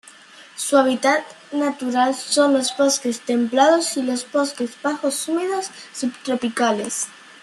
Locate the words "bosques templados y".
2.75-4.01